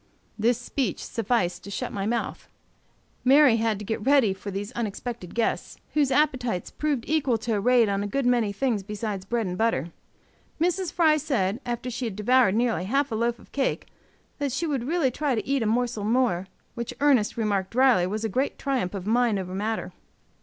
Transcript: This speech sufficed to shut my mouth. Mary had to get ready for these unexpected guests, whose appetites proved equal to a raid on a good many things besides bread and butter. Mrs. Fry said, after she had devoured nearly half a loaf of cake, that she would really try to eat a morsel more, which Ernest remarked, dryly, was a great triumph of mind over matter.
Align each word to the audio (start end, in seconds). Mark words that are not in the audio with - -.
This 0.39 0.57
speech 0.57 1.05
sufficed 1.05 1.63
to 1.63 1.69
shut 1.69 1.93
my 1.93 2.07
mouth. 2.07 2.47
Mary 3.23 3.57
had 3.57 3.77
to 3.77 3.85
get 3.85 4.03
ready 4.03 4.33
for 4.33 4.49
these 4.49 4.71
unexpected 4.71 5.35
guests, 5.35 5.77
whose 5.93 6.09
appetites 6.09 6.71
proved 6.71 7.03
equal 7.07 7.37
to 7.37 7.53
a 7.53 7.59
raid 7.59 7.87
on 7.87 8.01
a 8.01 8.07
good 8.07 8.25
many 8.25 8.51
things 8.51 8.81
besides 8.81 9.25
bread 9.25 9.45
and 9.45 9.59
butter. 9.59 9.91
Mrs. 10.59 10.91
Fry 10.91 11.17
said, 11.17 11.61
after 11.67 11.91
she 11.91 12.05
had 12.05 12.15
devoured 12.15 12.55
nearly 12.55 12.85
half 12.85 13.11
a 13.11 13.15
loaf 13.15 13.37
of 13.37 13.51
cake, 13.51 13.89
that 14.39 14.51
she 14.51 14.65
would 14.65 14.87
really 14.87 15.11
try 15.11 15.35
to 15.35 15.47
eat 15.47 15.61
a 15.61 15.67
morsel 15.67 16.03
more, 16.03 16.47
which 16.73 16.95
Ernest 16.99 17.37
remarked, 17.37 17.69
dryly, 17.69 18.07
was 18.07 18.25
a 18.25 18.27
great 18.27 18.57
triumph 18.57 18.95
of 18.95 19.05
mind 19.05 19.37
over 19.37 19.53
matter. 19.53 19.93